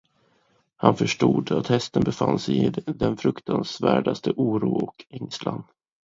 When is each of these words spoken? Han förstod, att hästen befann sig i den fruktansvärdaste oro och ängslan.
Han 0.75 0.95
förstod, 0.95 1.51
att 1.51 1.67
hästen 1.67 2.03
befann 2.03 2.39
sig 2.39 2.65
i 2.65 2.69
den 2.85 3.17
fruktansvärdaste 3.17 4.31
oro 4.35 4.73
och 4.83 5.05
ängslan. 5.09 5.63